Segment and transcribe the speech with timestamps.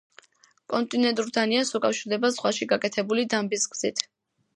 [0.73, 4.03] კონტინენტურ დანიას უკავშირდება ზღვაში გაკეთებული დამბის გზით.